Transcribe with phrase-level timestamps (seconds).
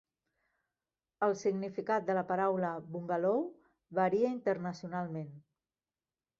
[1.27, 3.45] El significat de la paraula "bungalou"
[4.01, 5.33] varia internacionalment.